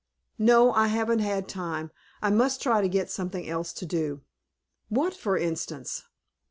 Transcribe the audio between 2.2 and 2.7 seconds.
I must